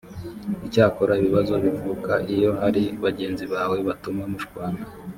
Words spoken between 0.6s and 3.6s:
icyakora ibibazo bivuka iyo hari bagenzi